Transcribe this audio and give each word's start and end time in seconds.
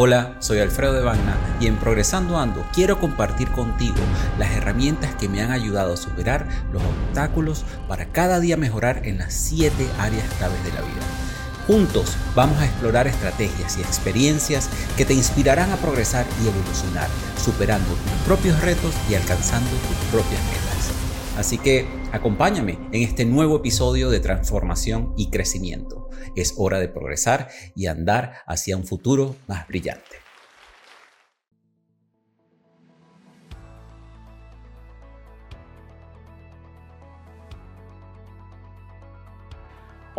Hola, 0.00 0.36
soy 0.38 0.60
Alfredo 0.60 0.92
de 0.92 1.02
Bagna 1.02 1.36
y 1.60 1.66
en 1.66 1.76
Progresando 1.76 2.38
Ando 2.38 2.64
quiero 2.72 3.00
compartir 3.00 3.50
contigo 3.50 3.96
las 4.38 4.52
herramientas 4.52 5.12
que 5.16 5.28
me 5.28 5.42
han 5.42 5.50
ayudado 5.50 5.94
a 5.94 5.96
superar 5.96 6.46
los 6.72 6.80
obstáculos 6.84 7.64
para 7.88 8.12
cada 8.12 8.38
día 8.38 8.56
mejorar 8.56 9.04
en 9.08 9.18
las 9.18 9.34
7 9.34 9.74
áreas 9.98 10.32
claves 10.34 10.62
de 10.62 10.70
la 10.70 10.82
vida. 10.82 11.02
Juntos 11.66 12.16
vamos 12.36 12.58
a 12.60 12.66
explorar 12.66 13.08
estrategias 13.08 13.76
y 13.76 13.80
experiencias 13.80 14.70
que 14.96 15.04
te 15.04 15.14
inspirarán 15.14 15.72
a 15.72 15.76
progresar 15.78 16.26
y 16.44 16.46
evolucionar, 16.46 17.08
superando 17.36 17.88
tus 17.88 18.24
propios 18.24 18.60
retos 18.60 18.94
y 19.10 19.16
alcanzando 19.16 19.68
tus 19.68 19.96
propias 20.12 20.40
metas. 20.44 20.92
Así 21.36 21.58
que 21.58 21.88
acompáñame 22.12 22.78
en 22.92 23.02
este 23.02 23.24
nuevo 23.24 23.56
episodio 23.56 24.10
de 24.10 24.20
transformación 24.20 25.12
y 25.16 25.28
crecimiento. 25.30 25.97
Es 26.36 26.54
hora 26.56 26.78
de 26.78 26.88
progresar 26.88 27.48
y 27.74 27.86
andar 27.86 28.34
hacia 28.46 28.76
un 28.76 28.84
futuro 28.84 29.36
más 29.46 29.66
brillante. 29.68 30.18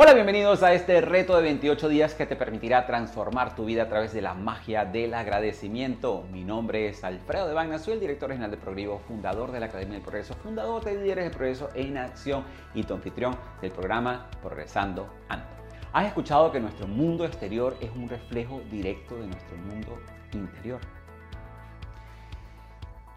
Hola, 0.02 0.14
bienvenidos 0.14 0.64
a 0.64 0.72
este 0.72 1.02
reto 1.02 1.36
de 1.36 1.44
28 1.44 1.89
días 1.89 2.13
que 2.13 2.25
te 2.25 2.38
permitirá 2.38 2.88
transformar 2.88 3.53
tu 3.53 3.66
vida 3.66 3.84
a 3.84 3.89
través 3.89 4.13
de 4.13 4.22
la 4.22 4.34
magia 4.34 4.86
del 4.86 5.13
agradecimiento. 5.13 6.25
Mi 6.31 6.45
nombre 6.45 6.88
es 6.88 7.03
Alfredo 7.03 7.50
de 7.50 7.53
Bagna, 7.53 7.80
soy 7.80 7.95
el 7.95 8.00
director 8.00 8.30
regional 8.30 8.50
de 8.50 8.56
Progreso, 8.56 9.00
fundador 9.00 9.52
de 9.52 9.59
la 9.59 9.66
Academia 9.66 9.95
del 9.95 10.02
Progreso, 10.02 10.36
fundador 10.36 10.86
de 10.86 10.95
Líderes 11.02 11.25
de 11.25 11.31
Progreso 11.31 11.69
en 11.75 11.97
Acción 11.97 12.45
y 12.73 12.84
tu 12.84 12.94
anfitrión 12.94 13.36
del 13.61 13.72
programa 13.72 14.30
Progresando 14.41 15.13
Ando. 15.28 15.58
¿Has 15.91 16.05
escuchado 16.05 16.51
que 16.51 16.59
nuestro 16.59 16.87
mundo 16.87 17.25
exterior 17.25 17.75
es 17.81 17.89
un 17.95 18.07
reflejo 18.07 18.61
directo 18.69 19.15
de 19.15 19.25
nuestro 19.25 19.57
mundo 19.57 19.97
interior? 20.33 20.79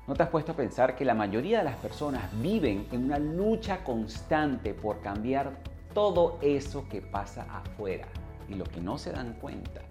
¿No 0.07 0.15
te 0.15 0.23
has 0.23 0.31
puesto 0.31 0.53
a 0.53 0.57
pensar 0.57 0.97
que 0.97 1.05
la 1.05 1.13
mayoría 1.13 1.59
de 1.59 1.65
las 1.65 1.77
personas 1.77 2.23
viven 2.41 2.89
en 2.91 3.05
una 3.05 3.19
lucha 3.19 3.85
constante 3.85 4.73
por 4.73 5.03
cambiar 5.03 5.53
todo 5.93 6.39
eso 6.41 6.89
que 6.89 7.03
pasa 7.03 7.47
afuera? 7.51 8.09
Y 8.49 8.55
lo 8.55 8.65
que 8.65 8.81
no 8.81 8.97
se 8.97 9.13
dan 9.13 9.35
cuenta 9.35 9.83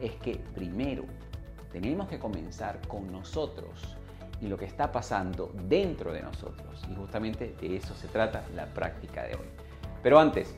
es 0.00 0.12
que 0.12 0.36
primero 0.36 1.04
tenemos 1.70 2.08
que 2.08 2.18
comenzar 2.18 2.80
con 2.88 3.12
nosotros 3.12 3.98
y 4.40 4.48
lo 4.48 4.56
que 4.56 4.64
está 4.64 4.90
pasando 4.90 5.52
dentro 5.68 6.10
de 6.10 6.22
nosotros. 6.22 6.86
Y 6.90 6.94
justamente 6.94 7.54
de 7.60 7.76
eso 7.76 7.94
se 7.94 8.08
trata 8.08 8.42
la 8.54 8.64
práctica 8.64 9.24
de 9.24 9.34
hoy. 9.34 9.46
Pero 10.02 10.18
antes, 10.18 10.54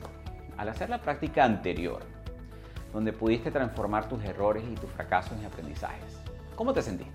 al 0.57 0.69
hacer 0.69 0.89
la 0.89 1.01
práctica 1.01 1.43
anterior, 1.43 2.01
donde 2.91 3.13
pudiste 3.13 3.51
transformar 3.51 4.07
tus 4.07 4.23
errores 4.23 4.63
y 4.71 4.75
tus 4.75 4.89
fracasos 4.91 5.33
en 5.39 5.45
aprendizajes, 5.45 6.17
¿cómo 6.55 6.73
te 6.73 6.81
sentiste? 6.81 7.13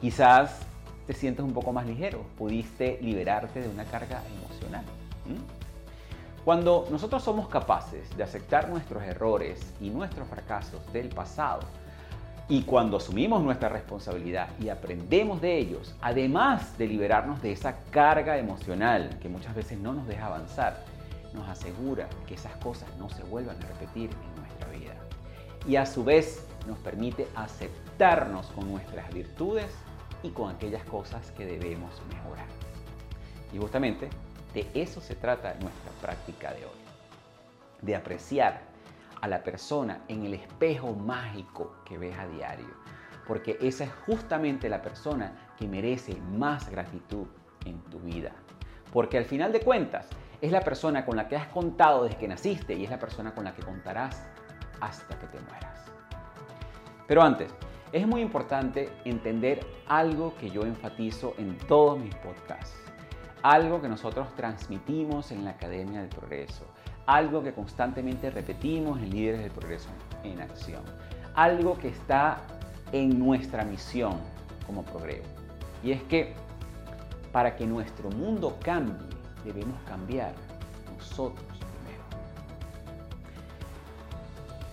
Quizás 0.00 0.60
te 1.06 1.12
sientes 1.12 1.44
un 1.44 1.52
poco 1.52 1.72
más 1.72 1.86
ligero, 1.86 2.22
pudiste 2.36 2.98
liberarte 3.00 3.60
de 3.60 3.68
una 3.68 3.84
carga 3.84 4.22
emocional. 4.36 4.84
Cuando 6.44 6.86
nosotros 6.90 7.22
somos 7.22 7.48
capaces 7.48 8.16
de 8.16 8.22
aceptar 8.22 8.68
nuestros 8.68 9.02
errores 9.02 9.74
y 9.80 9.90
nuestros 9.90 10.28
fracasos 10.28 10.92
del 10.92 11.08
pasado, 11.08 11.60
y 12.48 12.62
cuando 12.62 12.96
asumimos 12.96 13.42
nuestra 13.42 13.68
responsabilidad 13.68 14.48
y 14.58 14.70
aprendemos 14.70 15.42
de 15.42 15.58
ellos, 15.58 15.94
además 16.00 16.78
de 16.78 16.86
liberarnos 16.86 17.42
de 17.42 17.52
esa 17.52 17.80
carga 17.90 18.38
emocional 18.38 19.18
que 19.20 19.28
muchas 19.28 19.54
veces 19.54 19.78
no 19.78 19.92
nos 19.92 20.06
deja 20.06 20.26
avanzar, 20.26 20.82
nos 21.38 21.48
asegura 21.48 22.08
que 22.26 22.34
esas 22.34 22.54
cosas 22.56 22.88
no 22.98 23.08
se 23.08 23.22
vuelvan 23.24 23.56
a 23.56 23.66
repetir 23.66 24.10
en 24.10 24.42
nuestra 24.42 24.68
vida. 24.70 24.94
Y 25.66 25.76
a 25.76 25.86
su 25.86 26.04
vez 26.04 26.46
nos 26.66 26.78
permite 26.78 27.28
aceptarnos 27.34 28.46
con 28.48 28.70
nuestras 28.70 29.12
virtudes 29.12 29.66
y 30.22 30.30
con 30.30 30.54
aquellas 30.54 30.84
cosas 30.84 31.30
que 31.32 31.46
debemos 31.46 31.90
mejorar. 32.12 32.46
Y 33.52 33.58
justamente 33.58 34.08
de 34.52 34.66
eso 34.74 35.00
se 35.00 35.14
trata 35.14 35.54
nuestra 35.60 35.92
práctica 36.02 36.52
de 36.52 36.64
hoy. 36.64 36.78
De 37.82 37.94
apreciar 37.94 38.62
a 39.20 39.28
la 39.28 39.42
persona 39.42 40.02
en 40.08 40.24
el 40.24 40.34
espejo 40.34 40.92
mágico 40.94 41.76
que 41.84 41.98
ves 41.98 42.16
a 42.18 42.26
diario. 42.26 42.68
Porque 43.26 43.58
esa 43.60 43.84
es 43.84 43.90
justamente 44.06 44.68
la 44.68 44.82
persona 44.82 45.52
que 45.58 45.68
merece 45.68 46.16
más 46.36 46.68
gratitud 46.70 47.26
en 47.64 47.80
tu 47.82 47.98
vida. 48.00 48.32
Porque 48.92 49.18
al 49.18 49.24
final 49.24 49.52
de 49.52 49.60
cuentas, 49.60 50.08
es 50.40 50.52
la 50.52 50.60
persona 50.60 51.04
con 51.04 51.16
la 51.16 51.28
que 51.28 51.36
has 51.36 51.48
contado 51.48 52.04
desde 52.04 52.16
que 52.16 52.28
naciste 52.28 52.74
y 52.74 52.84
es 52.84 52.90
la 52.90 52.98
persona 52.98 53.34
con 53.34 53.44
la 53.44 53.54
que 53.54 53.62
contarás 53.62 54.24
hasta 54.80 55.18
que 55.18 55.26
te 55.26 55.40
mueras. 55.40 55.84
Pero 57.06 57.22
antes, 57.22 57.52
es 57.92 58.06
muy 58.06 58.20
importante 58.20 58.90
entender 59.04 59.66
algo 59.86 60.34
que 60.36 60.50
yo 60.50 60.62
enfatizo 60.62 61.34
en 61.38 61.56
todos 61.56 61.98
mis 61.98 62.14
podcasts, 62.16 62.76
algo 63.42 63.80
que 63.80 63.88
nosotros 63.88 64.28
transmitimos 64.36 65.32
en 65.32 65.44
la 65.44 65.52
Academia 65.52 66.00
del 66.00 66.10
Progreso, 66.10 66.66
algo 67.06 67.42
que 67.42 67.54
constantemente 67.54 68.30
repetimos 68.30 68.98
en 68.98 69.10
Líderes 69.10 69.40
del 69.40 69.50
Progreso 69.50 69.88
en 70.22 70.40
Acción, 70.40 70.82
algo 71.34 71.78
que 71.78 71.88
está 71.88 72.42
en 72.92 73.18
nuestra 73.18 73.64
misión 73.64 74.18
como 74.66 74.84
progreso. 74.84 75.30
Y 75.82 75.92
es 75.92 76.02
que 76.02 76.34
para 77.32 77.56
que 77.56 77.66
nuestro 77.66 78.10
mundo 78.10 78.58
cambie, 78.62 79.17
debemos 79.44 79.80
cambiar 79.82 80.32
nosotros 80.96 81.46
primero. 81.46 82.02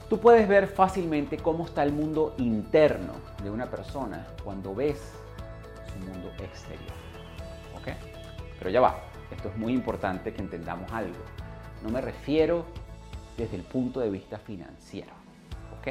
Tú 0.10 0.20
puedes 0.20 0.48
ver 0.48 0.68
fácilmente 0.68 1.38
cómo 1.38 1.66
está 1.66 1.84
el 1.84 1.92
mundo 1.92 2.34
interno 2.38 3.14
de 3.44 3.50
una 3.50 3.70
persona 3.70 4.28
cuando 4.44 4.74
ves 4.74 5.14
su 5.92 6.00
mundo 6.00 6.32
exterior. 6.40 6.94
¿Ok? 7.76 7.90
Pero 8.60 8.70
ya 8.70 8.82
va, 8.82 9.00
esto 9.32 9.50
es 9.50 9.58
muy 9.58 9.74
importante 9.74 10.34
que 10.34 10.42
entendamos 10.42 10.92
algo. 10.92 11.18
No 11.84 11.90
me 11.90 12.02
refiero 12.02 12.66
desde 13.38 13.58
el 13.58 13.64
punto 13.64 14.00
de 14.00 14.10
vista 14.10 14.38
financiero. 14.40 15.12
¿Ok? 15.80 15.88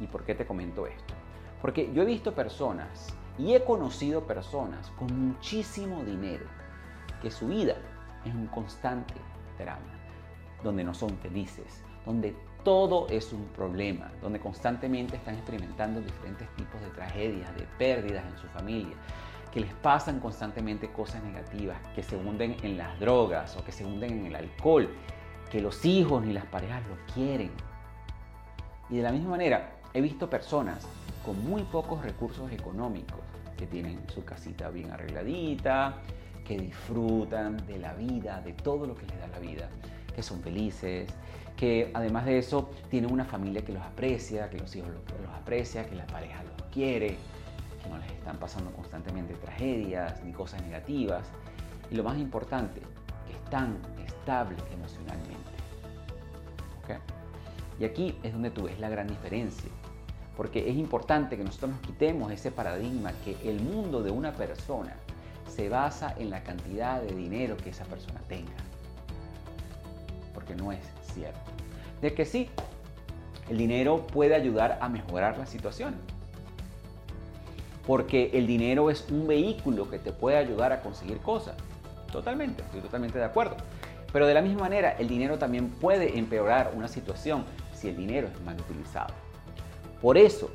¿Y 0.00 0.06
por 0.06 0.24
qué 0.24 0.34
te 0.34 0.46
comento 0.46 0.86
esto? 0.86 1.14
Porque 1.60 1.92
yo 1.92 2.02
he 2.02 2.06
visto 2.06 2.34
personas 2.34 3.14
y 3.38 3.54
he 3.54 3.64
conocido 3.64 4.26
personas 4.26 4.90
con 4.98 5.28
muchísimo 5.28 6.02
dinero 6.04 6.44
que 7.22 7.30
su 7.30 7.48
vida 7.48 7.76
es 8.24 8.34
un 8.34 8.46
constante 8.46 9.14
drama, 9.58 9.80
donde 10.62 10.84
no 10.84 10.94
son 10.94 11.16
felices, 11.18 11.82
donde 12.04 12.34
todo 12.64 13.08
es 13.08 13.32
un 13.32 13.44
problema, 13.46 14.12
donde 14.20 14.38
constantemente 14.38 15.16
están 15.16 15.34
experimentando 15.34 16.00
diferentes 16.00 16.48
tipos 16.56 16.80
de 16.80 16.90
tragedias, 16.90 17.54
de 17.56 17.66
pérdidas 17.78 18.24
en 18.24 18.38
su 18.38 18.46
familia, 18.48 18.96
que 19.52 19.60
les 19.60 19.72
pasan 19.74 20.20
constantemente 20.20 20.90
cosas 20.90 21.22
negativas, 21.22 21.78
que 21.94 22.02
se 22.02 22.16
hunden 22.16 22.56
en 22.62 22.78
las 22.78 22.98
drogas 22.98 23.56
o 23.56 23.64
que 23.64 23.72
se 23.72 23.84
hunden 23.84 24.20
en 24.20 24.26
el 24.26 24.36
alcohol, 24.36 24.88
que 25.50 25.60
los 25.60 25.84
hijos 25.84 26.24
ni 26.24 26.32
las 26.32 26.46
parejas 26.46 26.82
lo 26.88 26.96
quieren. 27.12 27.50
Y 28.88 28.96
de 28.96 29.02
la 29.02 29.12
misma 29.12 29.30
manera, 29.30 29.74
he 29.92 30.00
visto 30.00 30.30
personas 30.30 30.86
con 31.24 31.44
muy 31.44 31.62
pocos 31.64 32.02
recursos 32.02 32.50
económicos, 32.52 33.20
que 33.56 33.66
tienen 33.66 34.00
su 34.08 34.24
casita 34.24 34.70
bien 34.70 34.90
arregladita, 34.90 35.98
que 36.44 36.58
disfrutan 36.58 37.56
de 37.66 37.78
la 37.78 37.94
vida, 37.94 38.40
de 38.40 38.52
todo 38.52 38.86
lo 38.86 38.94
que 38.94 39.06
les 39.06 39.18
da 39.18 39.26
la 39.28 39.38
vida, 39.38 39.68
que 40.14 40.22
son 40.22 40.40
felices, 40.40 41.08
que 41.56 41.90
además 41.94 42.24
de 42.24 42.38
eso 42.38 42.70
tienen 42.90 43.12
una 43.12 43.24
familia 43.24 43.64
que 43.64 43.72
los 43.72 43.82
aprecia, 43.82 44.50
que 44.50 44.58
los 44.58 44.74
hijos 44.74 44.90
los, 44.90 45.34
aprecia, 45.34 45.86
que 45.86 45.94
la 45.94 46.06
pareja 46.06 46.42
los 46.42 46.62
quiere, 46.72 47.16
que 47.82 47.88
no 47.88 47.98
les 47.98 48.10
están 48.10 48.38
pasando 48.38 48.70
constantemente 48.72 49.34
tragedias 49.34 50.22
ni 50.24 50.32
cosas 50.32 50.62
negativas. 50.62 51.26
Y 51.90 51.94
lo 51.94 52.04
más 52.04 52.18
importante, 52.18 52.80
que 53.26 53.32
están 53.32 53.78
estables 54.04 54.58
emocionalmente. 54.72 55.52
Y 57.80 57.84
aquí 57.84 58.16
es 58.22 58.32
donde 58.32 58.50
tú 58.50 58.64
ves 58.64 58.78
la 58.78 58.88
gran 58.88 59.08
diferencia. 59.08 59.70
Porque 60.36 60.70
es 60.70 60.76
importante 60.76 61.36
que 61.36 61.44
nosotros 61.44 61.72
nos 61.72 61.80
quitemos 61.80 62.30
ese 62.30 62.50
paradigma 62.50 63.12
que 63.24 63.36
el 63.48 63.60
mundo 63.60 64.02
de 64.02 64.10
una 64.10 64.32
persona 64.32 64.94
se 65.54 65.68
basa 65.68 66.14
en 66.18 66.30
la 66.30 66.42
cantidad 66.42 67.02
de 67.02 67.14
dinero 67.14 67.56
que 67.56 67.70
esa 67.70 67.84
persona 67.84 68.20
tenga. 68.28 68.52
Porque 70.32 70.54
no 70.54 70.72
es 70.72 70.80
cierto. 71.12 71.38
De 72.00 72.14
que 72.14 72.24
sí, 72.24 72.48
el 73.50 73.58
dinero 73.58 74.06
puede 74.06 74.34
ayudar 74.34 74.78
a 74.80 74.88
mejorar 74.88 75.38
la 75.38 75.46
situación. 75.46 75.94
porque 77.86 78.30
el 78.34 78.46
dinero 78.46 78.90
es 78.90 79.06
un 79.10 79.26
vehículo 79.26 79.90
que 79.90 79.98
te 79.98 80.12
puede 80.12 80.36
ayudar 80.36 80.72
a 80.72 80.80
conseguir 80.80 81.18
cosas. 81.18 81.56
Totalmente, 82.12 82.62
estoy 82.62 82.80
totalmente 82.80 83.18
de 83.18 83.24
acuerdo. 83.24 83.56
Pero 84.12 84.26
de 84.26 84.34
la 84.34 84.42
misma 84.42 84.60
manera, 84.60 84.92
el 84.98 85.08
dinero 85.08 85.38
también 85.38 85.68
puede 85.68 86.18
empeorar 86.18 86.72
una 86.76 86.86
situación 86.86 87.44
si 87.74 87.88
el 87.88 87.96
dinero 87.96 88.28
es 88.28 88.40
mal 88.42 88.54
utilizado. 88.60 89.12
Por 90.00 90.16
eso 90.16 90.50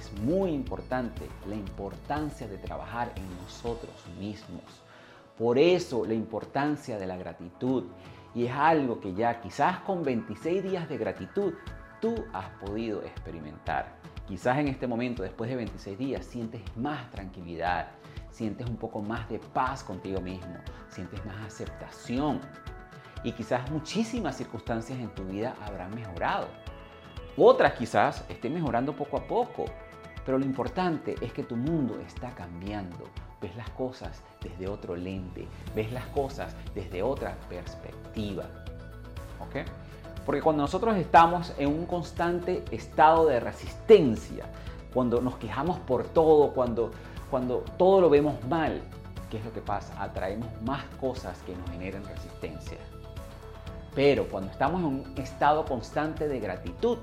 es 0.00 0.12
muy 0.20 0.50
importante 0.50 1.28
la 1.46 1.54
importancia 1.54 2.48
de 2.48 2.56
trabajar 2.56 3.12
en 3.16 3.42
nosotros 3.42 3.94
mismos. 4.18 4.62
Por 5.36 5.58
eso 5.58 6.06
la 6.06 6.14
importancia 6.14 6.98
de 6.98 7.06
la 7.06 7.16
gratitud. 7.16 7.84
Y 8.34 8.46
es 8.46 8.52
algo 8.52 9.00
que 9.00 9.12
ya 9.12 9.40
quizás 9.40 9.80
con 9.80 10.02
26 10.02 10.62
días 10.62 10.88
de 10.88 10.96
gratitud 10.96 11.52
tú 12.00 12.14
has 12.32 12.48
podido 12.64 13.02
experimentar. 13.02 13.94
Quizás 14.26 14.58
en 14.58 14.68
este 14.68 14.86
momento, 14.86 15.22
después 15.22 15.50
de 15.50 15.56
26 15.56 15.98
días, 15.98 16.24
sientes 16.24 16.62
más 16.76 17.10
tranquilidad, 17.10 17.88
sientes 18.30 18.66
un 18.68 18.76
poco 18.76 19.02
más 19.02 19.28
de 19.28 19.38
paz 19.38 19.84
contigo 19.84 20.20
mismo, 20.20 20.54
sientes 20.88 21.22
más 21.26 21.36
aceptación. 21.46 22.40
Y 23.22 23.32
quizás 23.32 23.70
muchísimas 23.70 24.36
circunstancias 24.36 24.98
en 24.98 25.10
tu 25.14 25.24
vida 25.24 25.54
habrán 25.66 25.94
mejorado. 25.94 26.48
Otras 27.36 27.74
quizás 27.74 28.24
estén 28.28 28.54
mejorando 28.54 28.94
poco 28.94 29.18
a 29.18 29.26
poco. 29.26 29.66
Pero 30.24 30.38
lo 30.38 30.44
importante 30.44 31.16
es 31.20 31.32
que 31.32 31.42
tu 31.42 31.56
mundo 31.56 31.98
está 32.06 32.30
cambiando. 32.34 33.04
Ves 33.40 33.56
las 33.56 33.70
cosas 33.70 34.22
desde 34.42 34.68
otro 34.68 34.94
lente, 34.94 35.48
ves 35.74 35.92
las 35.92 36.06
cosas 36.06 36.54
desde 36.74 37.02
otra 37.02 37.36
perspectiva. 37.48 38.44
¿Ok? 39.40 39.66
Porque 40.26 40.42
cuando 40.42 40.62
nosotros 40.62 40.96
estamos 40.96 41.52
en 41.58 41.68
un 41.68 41.86
constante 41.86 42.62
estado 42.70 43.26
de 43.26 43.40
resistencia, 43.40 44.44
cuando 44.92 45.20
nos 45.20 45.36
quejamos 45.36 45.78
por 45.78 46.04
todo, 46.04 46.52
cuando, 46.52 46.90
cuando 47.30 47.64
todo 47.78 48.02
lo 48.02 48.10
vemos 48.10 48.34
mal, 48.44 48.82
¿qué 49.30 49.38
es 49.38 49.44
lo 49.44 49.52
que 49.52 49.62
pasa? 49.62 50.00
Atraemos 50.02 50.48
más 50.62 50.84
cosas 51.00 51.40
que 51.42 51.56
nos 51.56 51.70
generen 51.70 52.04
resistencia. 52.04 52.78
Pero 53.94 54.26
cuando 54.28 54.50
estamos 54.50 54.80
en 54.80 54.86
un 54.86 55.14
estado 55.16 55.64
constante 55.64 56.28
de 56.28 56.38
gratitud, 56.38 56.98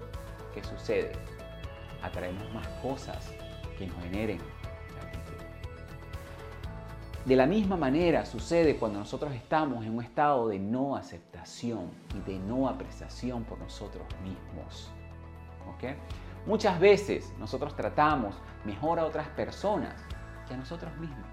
¿qué 0.54 0.64
sucede? 0.64 1.14
Atraemos 2.02 2.52
más 2.54 2.68
cosas 2.82 3.32
que 3.78 3.88
nos 3.88 3.98
generen 4.04 4.40
de 7.28 7.36
la 7.36 7.46
misma 7.46 7.76
manera 7.76 8.26
sucede 8.26 8.78
cuando 8.78 9.00
nosotros 9.00 9.34
estamos 9.34 9.86
en 9.86 9.98
un 9.98 10.02
estado 10.02 10.48
de 10.48 10.60
no 10.60 10.96
aceptación 10.96 11.92
y 12.16 12.22
de 12.22 12.40
no 12.40 12.70
apreciación 12.70 13.44
por 13.44 13.60
nosotros 13.60 14.08
mismos. 14.24 14.90
Muchas 16.46 16.80
veces 16.80 17.34
nosotros 17.38 17.76
tratamos 17.76 18.34
mejor 18.64 18.98
a 18.98 19.06
otras 19.06 19.28
personas 19.28 19.94
que 20.48 20.54
a 20.54 20.58
nosotros 20.58 20.96
mismos. 21.00 21.28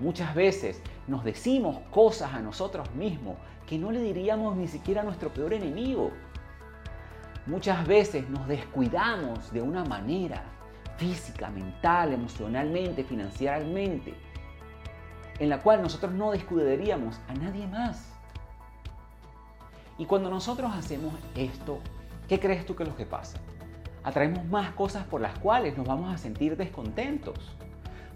Muchas 0.00 0.34
veces 0.34 0.82
nos 1.06 1.22
decimos 1.22 1.78
cosas 1.92 2.34
a 2.34 2.40
nosotros 2.40 2.92
mismos 2.96 3.36
que 3.68 3.78
no 3.78 3.92
le 3.92 4.00
diríamos 4.00 4.56
ni 4.56 4.66
siquiera 4.66 5.02
a 5.02 5.04
nuestro 5.04 5.32
peor 5.32 5.52
enemigo. 5.52 6.10
Muchas 7.46 7.84
veces 7.88 8.28
nos 8.30 8.46
descuidamos 8.46 9.52
de 9.52 9.60
una 9.62 9.84
manera 9.84 10.44
física, 10.96 11.50
mental, 11.50 12.12
emocionalmente, 12.12 13.02
financieramente, 13.02 14.14
en 15.40 15.48
la 15.48 15.58
cual 15.58 15.82
nosotros 15.82 16.12
no 16.12 16.30
descuidaríamos 16.30 17.18
a 17.26 17.34
nadie 17.34 17.66
más. 17.66 18.12
Y 19.98 20.06
cuando 20.06 20.30
nosotros 20.30 20.70
hacemos 20.72 21.14
esto, 21.34 21.80
¿qué 22.28 22.38
crees 22.38 22.64
tú 22.64 22.76
que 22.76 22.84
es 22.84 22.88
lo 22.88 22.96
que 22.96 23.06
pasa? 23.06 23.38
Atraemos 24.04 24.44
más 24.44 24.70
cosas 24.74 25.04
por 25.04 25.20
las 25.20 25.36
cuales 25.40 25.76
nos 25.76 25.86
vamos 25.86 26.14
a 26.14 26.18
sentir 26.18 26.56
descontentos, 26.56 27.56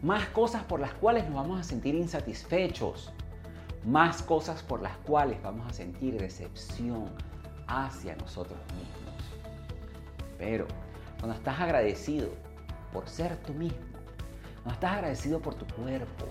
más 0.03 0.25
cosas 0.27 0.63
por 0.63 0.79
las 0.79 0.95
cuales 0.95 1.25
nos 1.25 1.35
vamos 1.35 1.59
a 1.59 1.65
sentir 1.65 1.97
insatisfechos, 1.97 3.13
más 3.85 4.23
cosas 4.23 4.63
por 4.63 4.83
las 4.83 4.97
cuales 4.99 5.43
vamos 5.43 5.67
a 5.69 5.73
sentir 5.73 6.17
decepción 6.17 7.11
hacia 7.67 8.17
nosotros 8.17 8.59
mismos. 8.73 9.15
Pero 10.39 10.67
cuando 11.19 11.37
estás 11.37 11.61
agradecido 11.61 12.31
por 12.93 13.09
ser 13.09 13.37
tú 13.43 13.53
mismo. 13.53 13.79
No 14.65 14.73
estás 14.73 14.93
agradecido 14.95 15.39
por 15.39 15.55
tu 15.55 15.67
cuerpo, 15.75 16.25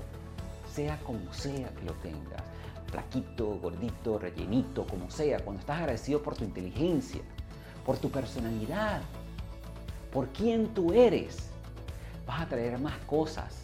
sea 0.68 0.98
como 1.02 1.32
sea 1.32 1.70
que 1.70 1.84
lo 1.84 1.94
tengas. 1.94 2.42
Flaquito, 2.88 3.60
gordito, 3.60 4.18
rellenito, 4.18 4.86
como 4.88 5.10
sea. 5.12 5.40
Cuando 5.40 5.60
estás 5.60 5.78
agradecido 5.80 6.24
por 6.24 6.36
tu 6.36 6.44
inteligencia, 6.44 7.22
por 7.86 7.98
tu 7.98 8.10
personalidad, 8.10 9.02
por 10.12 10.30
quién 10.30 10.74
tú 10.74 10.92
eres, 10.92 11.50
vas 12.26 12.42
a 12.42 12.48
traer 12.48 12.80
más 12.80 12.98
cosas, 13.06 13.62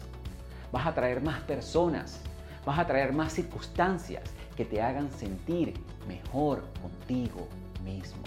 vas 0.70 0.86
a 0.86 0.94
traer 0.94 1.20
más 1.22 1.40
personas, 1.42 2.20
vas 2.64 2.78
a 2.78 2.86
traer 2.86 3.12
más 3.12 3.32
circunstancias 3.32 4.22
que 4.56 4.64
te 4.64 4.82
hagan 4.82 5.10
sentir 5.12 5.74
mejor 6.06 6.62
contigo 6.80 7.48
mismo. 7.84 8.22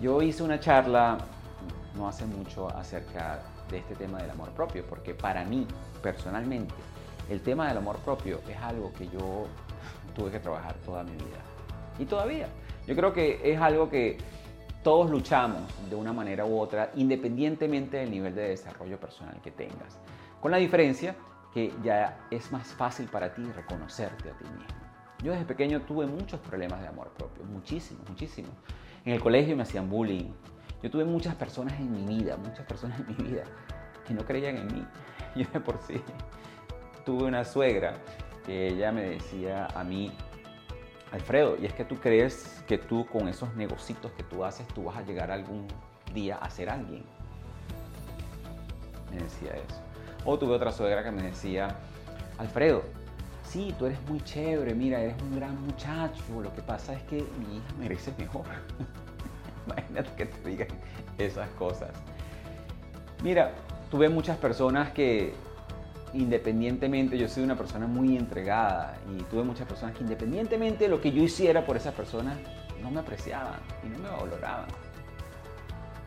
Yo 0.00 0.20
hice 0.20 0.42
una 0.42 0.60
charla 0.60 1.18
no 1.96 2.08
hace 2.08 2.26
mucho 2.26 2.68
acerca 2.68 3.42
de 3.70 3.78
este 3.78 3.94
tema 3.94 4.18
del 4.18 4.30
amor 4.30 4.50
propio, 4.50 4.84
porque 4.88 5.14
para 5.14 5.44
mí, 5.44 5.66
personalmente, 6.02 6.74
el 7.30 7.40
tema 7.40 7.68
del 7.68 7.78
amor 7.78 7.96
propio 7.98 8.40
es 8.48 8.56
algo 8.58 8.92
que 8.92 9.08
yo 9.08 9.46
tuve 10.14 10.30
que 10.30 10.38
trabajar 10.38 10.74
toda 10.84 11.02
mi 11.02 11.12
vida. 11.12 11.40
Y 11.98 12.04
todavía. 12.04 12.48
Yo 12.86 12.94
creo 12.94 13.12
que 13.12 13.40
es 13.42 13.60
algo 13.60 13.88
que 13.88 14.18
todos 14.84 15.10
luchamos 15.10 15.62
de 15.90 15.96
una 15.96 16.12
manera 16.12 16.44
u 16.44 16.60
otra, 16.60 16.92
independientemente 16.94 17.96
del 17.96 18.10
nivel 18.10 18.34
de 18.34 18.50
desarrollo 18.50 19.00
personal 19.00 19.40
que 19.42 19.50
tengas. 19.50 19.98
Con 20.40 20.52
la 20.52 20.58
diferencia 20.58 21.16
que 21.56 21.72
ya 21.82 22.18
es 22.30 22.52
más 22.52 22.66
fácil 22.74 23.08
para 23.08 23.32
ti 23.32 23.42
reconocerte 23.42 24.28
a 24.28 24.36
ti 24.36 24.44
mismo. 24.44 24.78
Yo 25.24 25.32
desde 25.32 25.46
pequeño 25.46 25.80
tuve 25.80 26.06
muchos 26.06 26.38
problemas 26.40 26.82
de 26.82 26.88
amor 26.88 27.08
propio, 27.16 27.46
muchísimos, 27.46 28.06
muchísimos. 28.06 28.50
En 29.06 29.14
el 29.14 29.22
colegio 29.22 29.56
me 29.56 29.62
hacían 29.62 29.88
bullying, 29.88 30.34
yo 30.82 30.90
tuve 30.90 31.06
muchas 31.06 31.34
personas 31.34 31.72
en 31.80 31.90
mi 31.90 32.18
vida, 32.18 32.36
muchas 32.36 32.66
personas 32.66 33.00
en 33.00 33.06
mi 33.06 33.14
vida 33.14 33.44
que 34.06 34.12
no 34.12 34.22
creían 34.26 34.58
en 34.58 34.66
mí. 34.66 34.86
Yo 35.34 35.46
de 35.50 35.60
por 35.60 35.78
sí 35.78 35.98
tuve 37.06 37.24
una 37.24 37.42
suegra 37.42 37.94
que 38.44 38.68
ella 38.68 38.92
me 38.92 39.08
decía 39.08 39.66
a 39.74 39.82
mí, 39.82 40.12
Alfredo, 41.10 41.56
y 41.58 41.64
es 41.64 41.72
que 41.72 41.86
tú 41.86 41.96
crees 41.96 42.62
que 42.68 42.76
tú 42.76 43.06
con 43.06 43.28
esos 43.28 43.54
negocios 43.54 43.98
que 44.14 44.24
tú 44.24 44.44
haces, 44.44 44.68
tú 44.68 44.84
vas 44.84 44.98
a 44.98 45.02
llegar 45.02 45.30
algún 45.30 45.66
día 46.12 46.36
a 46.36 46.50
ser 46.50 46.68
alguien. 46.68 47.06
Me 49.10 49.22
decía 49.22 49.52
eso. 49.54 49.85
O 50.26 50.38
tuve 50.38 50.54
otra 50.54 50.72
suegra 50.72 51.04
que 51.04 51.12
me 51.12 51.22
decía, 51.22 51.68
Alfredo, 52.36 52.82
sí, 53.44 53.74
tú 53.78 53.86
eres 53.86 53.98
muy 54.08 54.20
chévere, 54.20 54.74
mira, 54.74 55.00
eres 55.00 55.16
un 55.22 55.36
gran 55.36 55.58
muchacho, 55.64 56.42
lo 56.42 56.52
que 56.52 56.62
pasa 56.62 56.94
es 56.94 57.02
que 57.04 57.24
mi 57.38 57.56
hija 57.56 57.74
merece 57.78 58.12
mejor. 58.18 58.44
Imagínate 59.66 60.10
que 60.16 60.26
te 60.26 60.48
digan 60.48 60.68
esas 61.16 61.48
cosas. 61.50 61.90
Mira, 63.22 63.52
tuve 63.90 64.08
muchas 64.08 64.36
personas 64.36 64.90
que 64.90 65.32
independientemente, 66.12 67.16
yo 67.18 67.28
soy 67.28 67.44
una 67.44 67.56
persona 67.56 67.86
muy 67.86 68.16
entregada 68.16 68.96
y 69.14 69.22
tuve 69.24 69.42
muchas 69.44 69.68
personas 69.68 69.94
que 69.94 70.02
independientemente 70.02 70.84
de 70.84 70.90
lo 70.90 71.00
que 71.00 71.12
yo 71.12 71.22
hiciera 71.22 71.64
por 71.64 71.76
esas 71.76 71.94
personas, 71.94 72.36
no 72.82 72.90
me 72.90 73.00
apreciaban 73.00 73.60
y 73.84 73.88
no 73.88 73.98
me 73.98 74.08
valoraban. 74.08 74.66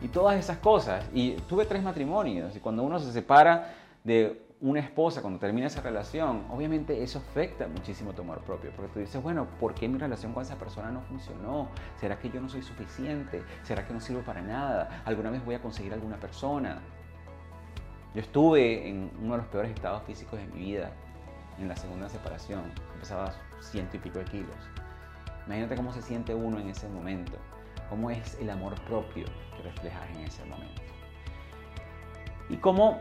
Y 0.02 0.08
todas 0.08 0.38
esas 0.38 0.58
cosas. 0.58 1.04
Y 1.12 1.32
tuve 1.48 1.66
tres 1.66 1.82
matrimonios 1.82 2.56
y 2.56 2.60
cuando 2.60 2.82
uno 2.82 2.98
se 2.98 3.12
separa 3.12 3.74
de 4.04 4.46
una 4.60 4.80
esposa 4.80 5.22
cuando 5.22 5.38
termina 5.38 5.68
esa 5.68 5.80
relación, 5.80 6.44
obviamente 6.50 7.02
eso 7.02 7.18
afecta 7.18 7.66
muchísimo 7.66 8.12
tu 8.12 8.22
amor 8.22 8.40
propio, 8.42 8.70
porque 8.76 8.92
tú 8.92 8.98
dices, 9.00 9.22
bueno, 9.22 9.46
¿por 9.58 9.74
qué 9.74 9.88
mi 9.88 9.98
relación 9.98 10.34
con 10.34 10.42
esa 10.42 10.56
persona 10.56 10.90
no 10.90 11.00
funcionó? 11.02 11.68
¿Será 11.96 12.18
que 12.18 12.28
yo 12.28 12.40
no 12.40 12.48
soy 12.48 12.62
suficiente? 12.62 13.42
¿Será 13.62 13.86
que 13.86 13.94
no 13.94 14.00
sirvo 14.00 14.20
para 14.20 14.42
nada? 14.42 15.02
¿Alguna 15.06 15.30
vez 15.30 15.44
voy 15.44 15.54
a 15.54 15.62
conseguir 15.62 15.94
alguna 15.94 16.18
persona? 16.18 16.82
Yo 18.14 18.20
estuve 18.20 18.88
en 18.88 19.10
uno 19.22 19.32
de 19.32 19.38
los 19.38 19.46
peores 19.46 19.70
estados 19.70 20.02
físicos 20.02 20.38
de 20.38 20.46
mi 20.46 20.58
vida, 20.58 20.92
en 21.58 21.68
la 21.68 21.76
segunda 21.76 22.08
separación, 22.08 22.72
pesaba 22.98 23.32
ciento 23.60 23.96
y 23.96 24.00
pico 24.00 24.18
de 24.18 24.24
kilos. 24.26 24.56
Imagínate 25.46 25.76
cómo 25.76 25.92
se 25.92 26.02
siente 26.02 26.34
uno 26.34 26.58
en 26.58 26.68
ese 26.68 26.88
momento, 26.88 27.32
cómo 27.88 28.10
es 28.10 28.38
el 28.40 28.50
amor 28.50 28.74
propio 28.82 29.24
que 29.56 29.62
reflejas 29.62 30.08
en 30.10 30.20
ese 30.20 30.44
momento. 30.44 30.82
Y 32.48 32.56
cómo 32.56 33.00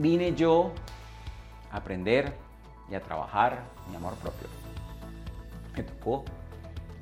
vine 0.00 0.34
yo 0.34 0.72
aprender 1.70 2.32
y 2.90 2.94
a 2.94 3.02
trabajar 3.02 3.64
mi 3.88 3.96
amor 3.96 4.14
propio. 4.14 4.48
Me 5.76 5.82
tocó 5.82 6.24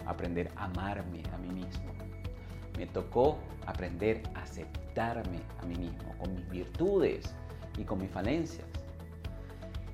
aprender 0.05 0.50
a 0.57 0.64
amarme 0.64 1.23
a 1.33 1.38
mí 1.38 1.49
mismo. 1.49 1.93
Me 2.76 2.87
tocó 2.87 3.38
aprender 3.67 4.23
a 4.35 4.43
aceptarme 4.43 5.40
a 5.62 5.67
mí 5.67 5.76
mismo 5.76 6.14
con 6.19 6.35
mis 6.35 6.49
virtudes 6.49 7.35
y 7.76 7.85
con 7.85 8.00
mis 8.00 8.11
falencias. 8.11 8.67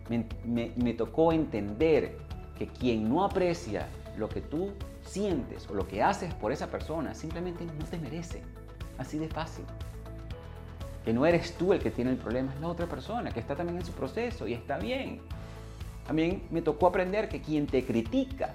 Me, 0.09 0.95
tocó 0.95 1.33
entender 1.33 2.17
que 2.59 2.69
quien 2.69 3.09
no 3.09 3.25
aprecia 3.25 3.87
lo 4.17 4.29
que 4.29 4.41
tú 4.41 4.73
sientes 5.03 5.69
o 5.69 5.75
lo 5.75 5.87
que 5.87 6.03
haces 6.03 6.33
por 6.35 6.53
esa 6.53 6.69
persona 6.69 7.15
simplemente 7.15 7.65
no 7.65 7.85
te 7.85 7.99
merece. 7.99 8.43
Así 8.99 9.19
de 9.19 9.29
fácil. 9.29 9.65
Que 11.05 11.13
no 11.13 11.27
eres 11.27 11.55
tú 11.55 11.73
el 11.73 11.81
que 11.81 11.91
tiene 11.91 12.11
el 12.11 12.17
problema, 12.17 12.53
es 12.55 12.61
la 12.61 12.69
otra 12.69 12.87
persona 12.87 13.31
que 13.31 13.41
está 13.41 13.55
también 13.55 13.79
en 13.79 13.85
su 13.85 13.93
proceso 13.93 14.47
y 14.47 14.55
está 14.55 14.79
bien. 14.79 15.21
También 16.07 16.43
me 16.51 16.63
tocó 16.63 16.87
aprender 16.87 17.29
que 17.29 17.41
quien 17.41 17.67
te 17.67 17.85
critica 17.85 18.55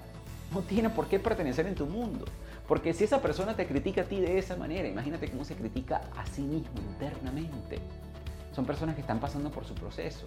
no 0.52 0.62
tiene 0.62 0.90
por 0.90 1.06
qué 1.06 1.18
pertenecer 1.18 1.66
en 1.66 1.74
tu 1.74 1.86
mundo. 1.86 2.24
Porque 2.66 2.92
si 2.92 3.04
esa 3.04 3.20
persona 3.20 3.56
te 3.56 3.66
critica 3.66 4.02
a 4.02 4.04
ti 4.04 4.20
de 4.20 4.38
esa 4.38 4.56
manera, 4.56 4.86
imagínate 4.86 5.28
cómo 5.28 5.44
se 5.44 5.56
critica 5.56 6.02
a 6.16 6.24
sí 6.26 6.42
mismo 6.42 6.78
internamente. 6.78 7.78
Son 8.52 8.64
personas 8.64 8.94
que 8.94 9.00
están 9.00 9.18
pasando 9.18 9.50
por 9.50 9.64
su 9.64 9.74
proceso. 9.74 10.24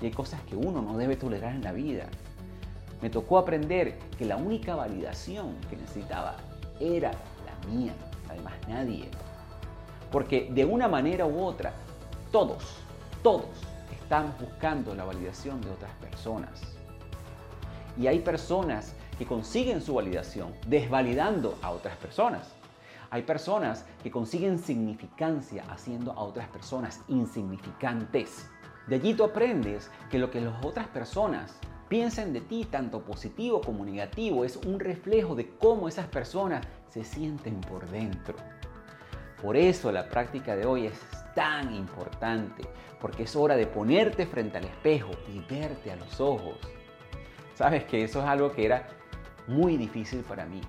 Y 0.00 0.06
hay 0.06 0.10
cosas 0.12 0.40
que 0.42 0.56
uno 0.56 0.82
no 0.82 0.98
debe 0.98 1.16
tolerar 1.16 1.54
en 1.54 1.62
la 1.62 1.72
vida. 1.72 2.06
Me 3.00 3.08
tocó 3.10 3.38
aprender 3.38 3.98
que 4.18 4.24
la 4.24 4.36
única 4.36 4.74
validación 4.74 5.56
que 5.70 5.76
necesitaba 5.76 6.36
era 6.80 7.10
la 7.10 7.68
mía, 7.68 7.94
además 8.28 8.54
nadie. 8.68 9.08
Porque 10.10 10.48
de 10.52 10.64
una 10.64 10.88
manera 10.88 11.26
u 11.26 11.42
otra, 11.42 11.72
todos, 12.30 12.62
todos 13.22 13.46
estamos 13.90 14.38
buscando 14.40 14.94
la 14.94 15.04
validación 15.04 15.60
de 15.60 15.70
otras 15.70 15.92
personas. 15.96 16.62
Y 17.98 18.06
hay 18.06 18.20
personas 18.20 18.94
que 19.18 19.26
consiguen 19.26 19.80
su 19.80 19.94
validación 19.94 20.54
desvalidando 20.66 21.58
a 21.62 21.70
otras 21.70 21.96
personas. 21.96 22.54
Hay 23.10 23.22
personas 23.22 23.84
que 24.02 24.10
consiguen 24.10 24.58
significancia 24.58 25.64
haciendo 25.70 26.12
a 26.12 26.22
otras 26.22 26.48
personas 26.48 27.00
insignificantes. 27.08 28.48
De 28.86 28.96
allí 28.96 29.14
tú 29.14 29.24
aprendes 29.24 29.90
que 30.10 30.18
lo 30.18 30.30
que 30.30 30.40
las 30.40 30.64
otras 30.64 30.86
personas 30.88 31.58
piensen 31.88 32.32
de 32.32 32.40
ti, 32.40 32.64
tanto 32.64 33.02
positivo 33.02 33.60
como 33.60 33.84
negativo, 33.84 34.44
es 34.44 34.56
un 34.56 34.78
reflejo 34.78 35.34
de 35.34 35.50
cómo 35.56 35.88
esas 35.88 36.06
personas 36.06 36.64
se 36.90 37.04
sienten 37.04 37.60
por 37.60 37.88
dentro. 37.90 38.36
Por 39.40 39.56
eso 39.56 39.92
la 39.92 40.08
práctica 40.08 40.56
de 40.56 40.64
hoy 40.64 40.86
es 40.86 41.00
tan 41.34 41.74
importante, 41.74 42.64
porque 43.00 43.24
es 43.24 43.36
hora 43.36 43.56
de 43.56 43.66
ponerte 43.66 44.26
frente 44.26 44.58
al 44.58 44.64
espejo 44.64 45.10
y 45.32 45.40
verte 45.40 45.92
a 45.92 45.96
los 45.96 46.20
ojos. 46.20 46.58
Sabes 47.54 47.84
que 47.84 48.04
eso 48.04 48.20
es 48.20 48.26
algo 48.26 48.52
que 48.52 48.64
era 48.64 48.86
muy 49.46 49.76
difícil 49.76 50.20
para 50.20 50.46
mí. 50.46 50.60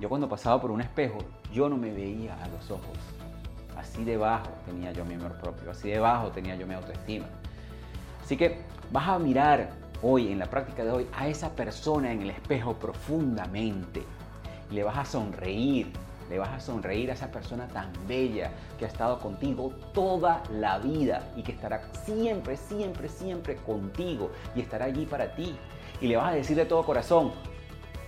Yo 0.00 0.08
cuando 0.08 0.28
pasaba 0.28 0.60
por 0.60 0.70
un 0.70 0.80
espejo, 0.80 1.18
yo 1.52 1.68
no 1.68 1.76
me 1.76 1.92
veía 1.92 2.36
a 2.42 2.48
los 2.48 2.70
ojos. 2.70 2.98
Así 3.76 4.04
debajo 4.04 4.50
tenía 4.66 4.92
yo 4.92 5.04
mi 5.04 5.14
amor 5.14 5.38
propio, 5.38 5.70
así 5.70 5.88
debajo 5.88 6.28
tenía 6.28 6.56
yo 6.56 6.66
mi 6.66 6.74
autoestima. 6.74 7.26
Así 8.22 8.36
que 8.36 8.60
vas 8.90 9.08
a 9.08 9.18
mirar 9.18 9.70
hoy, 10.02 10.32
en 10.32 10.38
la 10.38 10.46
práctica 10.46 10.84
de 10.84 10.90
hoy, 10.90 11.06
a 11.16 11.28
esa 11.28 11.54
persona 11.54 12.12
en 12.12 12.22
el 12.22 12.30
espejo 12.30 12.74
profundamente. 12.74 14.02
Y 14.70 14.74
le 14.74 14.82
vas 14.84 14.98
a 14.98 15.04
sonreír, 15.04 15.92
le 16.28 16.38
vas 16.38 16.50
a 16.50 16.60
sonreír 16.60 17.10
a 17.10 17.14
esa 17.14 17.30
persona 17.30 17.68
tan 17.68 17.92
bella 18.06 18.50
que 18.78 18.84
ha 18.84 18.88
estado 18.88 19.18
contigo 19.18 19.72
toda 19.92 20.42
la 20.50 20.78
vida 20.78 21.32
y 21.36 21.42
que 21.42 21.52
estará 21.52 21.88
siempre, 22.04 22.56
siempre, 22.56 23.08
siempre 23.08 23.56
contigo 23.56 24.30
y 24.54 24.60
estará 24.60 24.86
allí 24.86 25.06
para 25.06 25.34
ti. 25.34 25.56
Y 26.00 26.06
le 26.06 26.16
vas 26.16 26.32
a 26.32 26.36
decir 26.36 26.56
de 26.56 26.66
todo 26.66 26.84
corazón, 26.84 27.32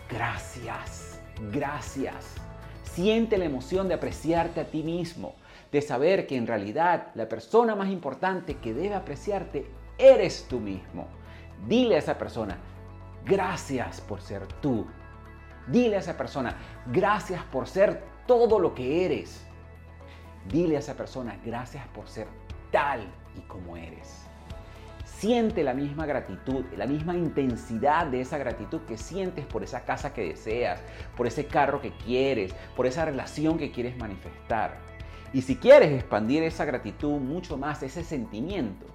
gracias, 0.08 1.20
gracias. 1.52 2.36
Siente 2.82 3.38
la 3.38 3.44
emoción 3.44 3.88
de 3.88 3.94
apreciarte 3.94 4.60
a 4.60 4.64
ti 4.64 4.82
mismo, 4.82 5.34
de 5.72 5.80
saber 5.80 6.26
que 6.26 6.36
en 6.36 6.46
realidad 6.46 7.08
la 7.14 7.28
persona 7.28 7.74
más 7.74 7.88
importante 7.88 8.56
que 8.56 8.74
debe 8.74 8.94
apreciarte 8.94 9.70
eres 9.96 10.46
tú 10.48 10.60
mismo. 10.60 11.06
Dile 11.66 11.96
a 11.96 11.98
esa 11.98 12.18
persona, 12.18 12.58
gracias 13.24 14.00
por 14.00 14.20
ser 14.20 14.46
tú. 14.60 14.86
Dile 15.70 15.96
a 15.96 16.00
esa 16.00 16.16
persona, 16.16 16.56
gracias 16.86 17.42
por 17.44 17.68
ser 17.68 18.02
todo 18.26 18.58
lo 18.58 18.74
que 18.74 19.04
eres. 19.04 19.46
Dile 20.48 20.76
a 20.76 20.80
esa 20.80 20.94
persona, 20.94 21.38
gracias 21.44 21.86
por 21.88 22.08
ser 22.08 22.26
tal 22.70 23.06
y 23.36 23.40
como 23.42 23.76
eres. 23.76 24.26
Siente 25.04 25.62
la 25.62 25.74
misma 25.74 26.06
gratitud, 26.06 26.64
la 26.76 26.86
misma 26.86 27.14
intensidad 27.14 28.06
de 28.06 28.22
esa 28.22 28.38
gratitud 28.38 28.80
que 28.88 28.96
sientes 28.96 29.44
por 29.44 29.62
esa 29.62 29.84
casa 29.84 30.14
que 30.14 30.28
deseas, 30.28 30.80
por 31.16 31.26
ese 31.26 31.46
carro 31.46 31.80
que 31.80 31.92
quieres, 31.92 32.54
por 32.74 32.86
esa 32.86 33.04
relación 33.04 33.58
que 33.58 33.70
quieres 33.70 33.96
manifestar. 33.98 34.78
Y 35.32 35.42
si 35.42 35.56
quieres 35.56 35.92
expandir 35.92 36.42
esa 36.42 36.64
gratitud 36.64 37.20
mucho 37.20 37.56
más, 37.56 37.82
ese 37.82 38.02
sentimiento, 38.02 38.86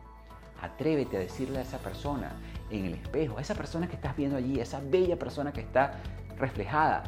atrévete 0.62 1.16
a 1.16 1.20
decirle 1.22 1.60
a 1.60 1.62
esa 1.62 1.78
persona 1.78 2.36
en 2.70 2.86
el 2.86 2.96
espejo, 2.96 3.38
a 3.38 3.42
esa 3.42 3.56
persona 3.56 3.88
que 3.88 3.96
estás 3.96 4.18
viendo 4.18 4.36
allí, 4.36 4.60
a 4.60 4.64
esa 4.64 4.82
bella 4.82 5.18
persona 5.18 5.54
que 5.54 5.62
está 5.62 6.02
reflejada, 6.38 7.04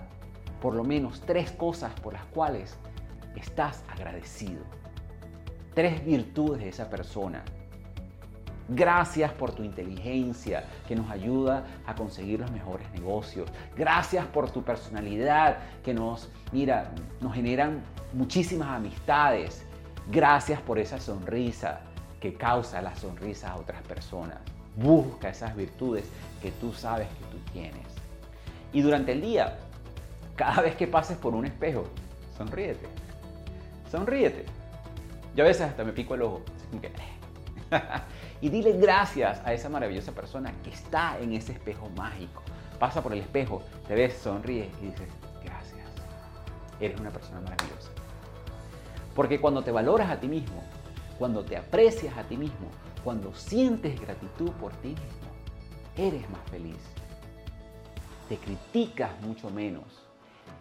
por 0.61 0.73
lo 0.73 0.83
menos 0.83 1.21
tres 1.21 1.51
cosas 1.51 1.91
por 1.99 2.13
las 2.13 2.25
cuales 2.25 2.77
estás 3.35 3.83
agradecido. 3.89 4.63
Tres 5.73 6.03
virtudes 6.03 6.59
de 6.61 6.69
esa 6.69 6.89
persona. 6.89 7.43
Gracias 8.69 9.31
por 9.31 9.53
tu 9.53 9.63
inteligencia 9.63 10.65
que 10.87 10.95
nos 10.95 11.09
ayuda 11.09 11.65
a 11.85 11.95
conseguir 11.95 12.41
los 12.41 12.51
mejores 12.51 12.91
negocios. 12.91 13.49
Gracias 13.77 14.25
por 14.25 14.51
tu 14.51 14.61
personalidad 14.61 15.59
que 15.83 15.93
nos, 15.93 16.29
mira, 16.51 16.91
nos 17.21 17.33
generan 17.33 17.81
muchísimas 18.11 18.67
amistades. 18.67 19.65
Gracias 20.11 20.59
por 20.61 20.79
esa 20.79 20.99
sonrisa 20.99 21.79
que 22.19 22.33
causa 22.33 22.81
la 22.81 22.95
sonrisa 22.95 23.51
a 23.51 23.55
otras 23.55 23.81
personas. 23.83 24.37
Busca 24.75 25.29
esas 25.29 25.55
virtudes 25.55 26.05
que 26.41 26.51
tú 26.51 26.73
sabes 26.73 27.07
que 27.07 27.25
tú 27.25 27.37
tienes. 27.53 27.96
Y 28.73 28.81
durante 28.81 29.13
el 29.13 29.21
día, 29.21 29.57
cada 30.35 30.61
vez 30.61 30.75
que 30.75 30.87
pases 30.87 31.17
por 31.17 31.33
un 31.33 31.45
espejo, 31.45 31.85
sonríete. 32.37 32.87
Sonríete. 33.89 34.45
Yo 35.35 35.43
a 35.43 35.47
veces 35.47 35.63
hasta 35.63 35.83
me 35.83 35.93
pico 35.93 36.15
el 36.15 36.21
ojo. 36.23 36.41
y 38.41 38.49
dile 38.49 38.73
gracias 38.73 39.41
a 39.45 39.53
esa 39.53 39.69
maravillosa 39.69 40.11
persona 40.11 40.53
que 40.63 40.69
está 40.69 41.17
en 41.19 41.33
ese 41.33 41.53
espejo 41.53 41.89
mágico. 41.95 42.43
Pasa 42.79 43.01
por 43.01 43.13
el 43.13 43.19
espejo, 43.19 43.63
te 43.87 43.95
ves, 43.95 44.17
sonríes 44.17 44.69
y 44.81 44.87
dices, 44.87 45.09
gracias. 45.43 45.87
Eres 46.79 46.99
una 46.99 47.09
persona 47.09 47.41
maravillosa. 47.41 47.89
Porque 49.15 49.41
cuando 49.41 49.63
te 49.63 49.71
valoras 49.71 50.11
a 50.11 50.19
ti 50.19 50.27
mismo, 50.27 50.63
cuando 51.17 51.43
te 51.43 51.57
aprecias 51.57 52.15
a 52.17 52.23
ti 52.23 52.37
mismo, 52.37 52.69
cuando 53.03 53.33
sientes 53.33 53.99
gratitud 53.99 54.51
por 54.51 54.73
ti 54.73 54.89
mismo, 54.89 55.27
eres 55.95 56.29
más 56.29 56.41
feliz. 56.51 56.77
Te 58.29 58.37
criticas 58.37 59.11
mucho 59.21 59.49
menos 59.49 60.07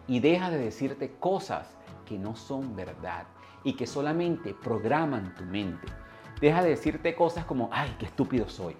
y 0.07 0.19
dejas 0.19 0.51
de 0.51 0.59
decirte 0.59 1.15
cosas 1.19 1.67
que 2.05 2.17
no 2.17 2.35
son 2.35 2.75
verdad 2.75 3.25
y 3.63 3.73
que 3.73 3.85
solamente 3.85 4.53
programan 4.53 5.35
tu 5.35 5.43
mente. 5.43 5.87
Deja 6.39 6.63
de 6.63 6.69
decirte 6.69 7.15
cosas 7.15 7.45
como, 7.45 7.69
ay, 7.71 7.95
qué 7.99 8.05
estúpido 8.05 8.47
soy. 8.47 8.75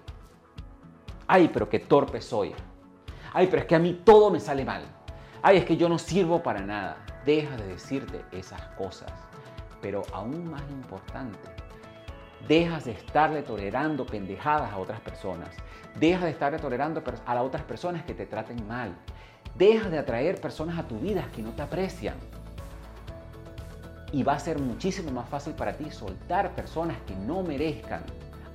Ay, 1.26 1.50
pero 1.52 1.68
qué 1.68 1.80
torpe 1.80 2.20
soy. 2.22 2.54
Ay, 3.32 3.48
pero 3.48 3.62
es 3.62 3.68
que 3.68 3.74
a 3.74 3.78
mí 3.78 4.00
todo 4.04 4.30
me 4.30 4.40
sale 4.40 4.64
mal. 4.64 4.84
Ay, 5.42 5.58
es 5.58 5.64
que 5.64 5.76
yo 5.76 5.88
no 5.88 5.98
sirvo 5.98 6.42
para 6.42 6.60
nada. 6.60 7.04
Deja 7.26 7.56
de 7.56 7.66
decirte 7.66 8.24
esas 8.32 8.62
cosas. 8.78 9.12
Pero 9.82 10.02
aún 10.12 10.50
más 10.50 10.62
importante, 10.70 11.38
Dejas 12.46 12.84
de 12.84 12.92
estarle 12.92 13.42
tolerando 13.42 14.06
pendejadas 14.06 14.72
a 14.72 14.78
otras 14.78 15.00
personas. 15.00 15.50
Dejas 15.98 16.24
de 16.24 16.30
estarle 16.30 16.58
tolerando 16.58 17.02
a 17.26 17.34
las 17.34 17.44
otras 17.44 17.62
personas 17.64 18.04
que 18.04 18.14
te 18.14 18.26
traten 18.26 18.66
mal. 18.68 18.94
Dejas 19.56 19.90
de 19.90 19.98
atraer 19.98 20.40
personas 20.40 20.78
a 20.78 20.86
tu 20.86 20.98
vida 20.98 21.28
que 21.34 21.42
no 21.42 21.50
te 21.50 21.62
aprecian. 21.62 22.14
Y 24.12 24.22
va 24.22 24.34
a 24.34 24.38
ser 24.38 24.58
muchísimo 24.58 25.10
más 25.10 25.28
fácil 25.28 25.54
para 25.54 25.76
ti 25.76 25.90
soltar 25.90 26.54
personas 26.54 26.96
que 27.06 27.14
no 27.14 27.42
merezcan 27.42 28.02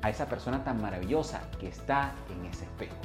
a 0.02 0.10
esa 0.10 0.26
persona 0.28 0.64
tan 0.64 0.82
maravillosa 0.82 1.42
que 1.60 1.68
está 1.68 2.14
en 2.30 2.46
ese 2.46 2.66
espejo. 2.66 2.96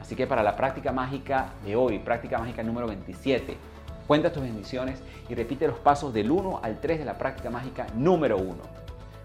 Así 0.00 0.16
que 0.16 0.26
para 0.26 0.42
la 0.42 0.56
práctica 0.56 0.90
mágica 0.90 1.50
de 1.64 1.76
hoy, 1.76 1.98
práctica 1.98 2.38
mágica 2.38 2.62
número 2.62 2.86
27, 2.86 3.56
cuenta 4.06 4.32
tus 4.32 4.42
bendiciones 4.42 5.02
y 5.28 5.34
repite 5.34 5.66
los 5.66 5.78
pasos 5.78 6.14
del 6.14 6.30
1 6.30 6.60
al 6.62 6.80
3 6.80 7.00
de 7.00 7.04
la 7.04 7.18
práctica 7.18 7.50
mágica 7.50 7.86
número 7.94 8.38
1. 8.38 8.77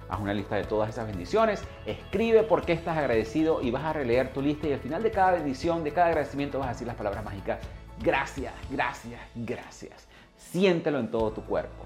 Haz 0.10 0.19
una 0.19 0.33
lista 0.33 0.55
de 0.55 0.63
todas 0.63 0.89
esas 0.89 1.07
bendiciones, 1.07 1.63
escribe 1.86 2.43
por 2.43 2.65
qué 2.65 2.74
estás 2.74 2.98
agradecido 2.98 3.62
y 3.62 3.72
vas 3.72 3.83
a 3.83 3.93
releer 3.93 4.33
tu 4.33 4.41
lista 4.41 4.67
y 4.67 4.74
al 4.74 4.79
final 4.79 5.01
de 5.01 5.12
cada 5.12 5.31
bendición, 5.31 5.83
de 5.83 5.91
cada 5.91 6.07
agradecimiento 6.07 6.60
vas 6.60 6.67
a 6.67 6.72
decir 6.72 6.88
las 6.88 6.95
palabras 6.95 7.24
mágicas, 7.24 7.60
gracias, 8.00 8.53
gracias, 8.69 9.19
gracias. 9.36 10.07
Siéntelo 10.36 11.00
en 11.00 11.10
todo 11.10 11.31
tu 11.31 11.43
cuerpo. 11.45 11.86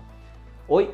Hoy, 0.68 0.90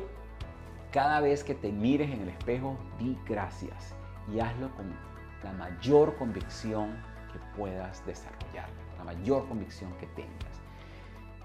cada 0.92 1.20
vez 1.20 1.42
que 1.42 1.54
te 1.54 1.72
mires 1.72 2.10
en 2.10 2.22
el 2.22 2.28
espejo, 2.28 2.76
di 2.98 3.18
gracias 3.26 3.94
y 4.32 4.40
hazlo 4.40 4.70
con 4.76 4.94
la 5.42 5.52
mayor 5.52 6.16
convicción 6.16 6.96
que 7.32 7.38
puedas 7.56 8.04
desarrollar, 8.06 8.68
la 8.98 9.04
mayor 9.04 9.48
convicción 9.48 9.92
que 9.98 10.06
tengas. 10.08 10.62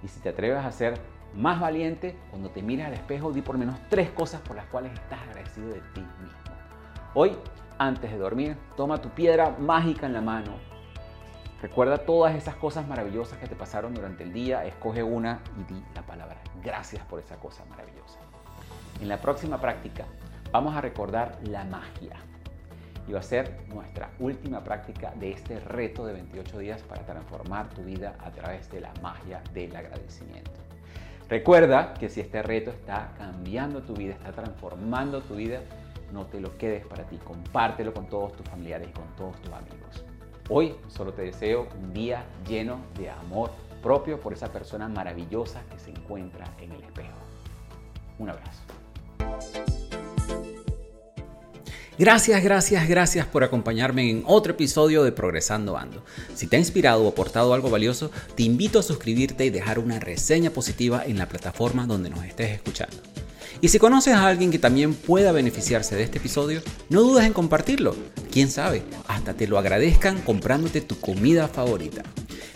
Y 0.04 0.08
si 0.08 0.20
te 0.20 0.30
atreves 0.30 0.60
a 0.60 0.68
hacer 0.68 1.00
más 1.36 1.60
valiente, 1.60 2.18
cuando 2.30 2.50
te 2.50 2.62
miras 2.62 2.88
al 2.88 2.94
espejo, 2.94 3.32
di 3.32 3.42
por 3.42 3.58
menos 3.58 3.76
tres 3.90 4.10
cosas 4.12 4.42
por 4.42 4.56
las 4.56 4.66
cuales 4.68 4.94
estás 4.94 5.20
agradecido 5.22 5.70
de 5.70 5.82
ti 5.94 6.02
mismo. 6.02 6.56
Hoy, 7.14 7.36
antes 7.78 8.12
de 8.12 8.18
dormir, 8.18 8.58
toma 8.76 9.00
tu 9.00 9.10
piedra 9.10 9.56
mágica 9.60 10.06
en 10.06 10.14
la 10.14 10.22
mano 10.22 10.70
Recuerda 11.62 11.98
todas 11.98 12.36
esas 12.36 12.56
cosas 12.56 12.88
maravillosas 12.88 13.38
que 13.38 13.48
te 13.48 13.56
pasaron 13.56 13.94
durante 13.94 14.24
el 14.24 14.32
día, 14.32 14.66
escoge 14.66 15.04
una 15.04 15.42
y 15.58 15.74
di 15.74 15.84
la 15.94 16.02
palabra. 16.04 16.38
Gracias 16.64 17.04
por 17.06 17.20
esa 17.20 17.36
cosa 17.36 17.66
maravillosa. 17.66 18.20
En 19.02 19.10
la 19.10 19.20
próxima 19.20 19.60
práctica 19.60 20.06
vamos 20.52 20.76
a 20.76 20.82
recordar 20.82 21.38
la 21.44 21.66
magia. 21.66 22.16
Y 23.08 23.12
va 23.12 23.20
a 23.20 23.24
ser 23.24 23.66
nuestra 23.68 24.12
última 24.20 24.64
práctica 24.64 25.12
de 25.16 25.32
este 25.32 25.60
reto 25.60 26.06
de 26.06 26.14
28 26.14 26.60
días 26.60 26.82
para 26.84 27.06
transformar 27.06 27.68
tu 27.70 27.84
vida 27.84 28.16
a 28.20 28.32
través 28.32 28.70
de 28.72 28.80
la 28.80 28.94
magia 29.02 29.42
del 29.52 29.76
agradecimiento. 29.76 30.69
Recuerda 31.30 31.94
que 31.94 32.10
si 32.10 32.22
este 32.22 32.42
reto 32.42 32.72
está 32.72 33.14
cambiando 33.16 33.84
tu 33.84 33.94
vida, 33.94 34.14
está 34.14 34.32
transformando 34.32 35.22
tu 35.22 35.36
vida, 35.36 35.62
no 36.12 36.26
te 36.26 36.42
lo 36.42 36.58
quedes 36.58 36.88
para 36.88 37.04
ti, 37.04 37.18
compártelo 37.18 37.94
con 37.94 38.08
todos 38.08 38.34
tus 38.34 38.50
familiares 38.50 38.90
y 38.90 38.94
con 38.94 39.06
todos 39.16 39.40
tus 39.40 39.54
amigos. 39.54 40.04
Hoy 40.50 40.76
solo 40.88 41.14
te 41.14 41.22
deseo 41.22 41.68
un 41.80 41.94
día 41.94 42.26
lleno 42.48 42.80
de 42.98 43.12
amor 43.12 43.52
propio 43.84 44.20
por 44.20 44.34
esa 44.34 44.52
persona 44.52 44.90
maravillosa 44.90 45.62
que 45.70 45.78
se 45.78 45.92
encuentra 45.92 46.46
en 46.60 46.72
el 46.72 46.82
espejo. 46.82 47.20
Un 48.18 48.32
abrazo. 48.32 48.64
Gracias, 52.00 52.42
gracias, 52.42 52.88
gracias 52.88 53.28
por 53.28 53.44
acompañarme 53.44 54.10
en 54.10 54.24
otro 54.26 54.54
episodio 54.54 55.04
de 55.04 55.12
Progresando 55.12 55.78
Ando. 55.78 56.02
Si 56.34 56.48
te 56.48 56.56
ha 56.56 56.60
inspirado 56.60 57.04
o 57.04 57.10
aportado 57.10 57.54
algo 57.54 57.70
valioso, 57.70 58.10
te 58.36 58.44
invito 58.44 58.80
a 58.80 58.84
suscribirte 58.84 59.44
y 59.44 59.50
dejar 59.50 59.80
una 59.80 60.00
reseña 60.00 60.50
positiva 60.52 61.04
en 61.06 61.18
la 61.18 61.28
plataforma 61.28 61.86
donde 61.86 62.10
nos 62.10 62.24
estés 62.24 62.52
escuchando. 62.52 62.96
Y 63.60 63.68
si 63.68 63.80
conoces 63.80 64.14
a 64.14 64.26
alguien 64.26 64.50
que 64.50 64.60
también 64.60 64.94
pueda 64.94 65.34
beneficiarse 65.34 65.98
de 65.98 66.04
este 66.04 66.20
episodio, 66.20 66.62
no 66.88 67.02
dudes 67.02 67.26
en 67.26 67.34
compartirlo. 67.34 67.94
Quién 68.32 68.50
sabe, 68.50 68.82
hasta 69.10 69.34
te 69.34 69.48
lo 69.48 69.58
agradezcan 69.58 70.22
comprándote 70.22 70.80
tu 70.80 70.98
comida 71.02 71.50
favorita. 71.50 72.04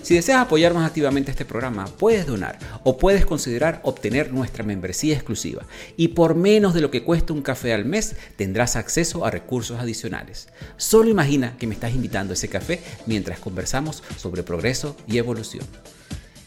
Si 0.03 0.15
deseas 0.15 0.41
apoyar 0.41 0.73
más 0.73 0.85
activamente 0.85 1.31
este 1.31 1.45
programa, 1.45 1.85
puedes 1.85 2.27
donar 2.27 2.59
o 2.83 2.97
puedes 2.97 3.25
considerar 3.25 3.79
obtener 3.83 4.33
nuestra 4.33 4.65
membresía 4.65 5.15
exclusiva. 5.15 5.63
Y 5.95 6.09
por 6.09 6.35
menos 6.35 6.73
de 6.73 6.81
lo 6.81 6.91
que 6.91 7.03
cuesta 7.03 7.31
un 7.31 7.41
café 7.41 7.73
al 7.73 7.85
mes, 7.85 8.17
tendrás 8.35 8.75
acceso 8.75 9.25
a 9.25 9.31
recursos 9.31 9.79
adicionales. 9.79 10.49
Solo 10.75 11.09
imagina 11.09 11.55
que 11.57 11.67
me 11.67 11.73
estás 11.73 11.95
invitando 11.95 12.33
a 12.33 12.35
ese 12.35 12.49
café 12.49 12.81
mientras 13.05 13.39
conversamos 13.39 14.03
sobre 14.17 14.43
progreso 14.43 14.97
y 15.07 15.19
evolución. 15.19 15.65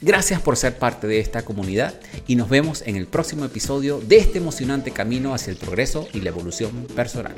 Gracias 0.03 0.43
por 0.43 0.59
ser 0.59 0.77
parte 0.77 1.07
de 1.07 1.19
esta 1.19 1.43
comunidad 1.43 1.95
y 2.27 2.37
nos 2.37 2.51
vemos 2.51 2.83
en 2.85 2.97
el 2.97 3.07
próximo 3.07 3.47
episodio 3.47 4.01
de 4.01 4.19
este 4.19 4.37
emocionante 4.37 4.91
camino 4.91 5.33
hacia 5.33 5.51
el 5.51 5.57
progreso 5.57 6.07
y 6.13 6.21
la 6.21 6.29
evolución 6.29 6.87
personal. 6.95 7.35